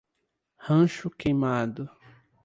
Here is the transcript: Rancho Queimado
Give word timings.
Rancho 0.65 1.11
Queimado 1.11 1.87